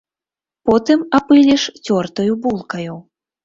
[0.69, 3.01] Потым апыліш цёртаю булкаю.